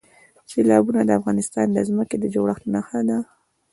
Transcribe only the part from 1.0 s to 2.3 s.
د افغانستان د ځمکې د